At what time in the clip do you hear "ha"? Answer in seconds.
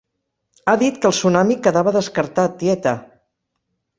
0.71-0.73